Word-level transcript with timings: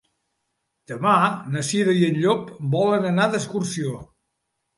Demà 0.91 1.11
na 1.55 1.63
Cira 1.67 1.95
i 1.99 2.01
en 2.07 2.17
Llop 2.23 2.49
volen 2.77 3.07
anar 3.11 3.29
d'excursió. 3.37 3.95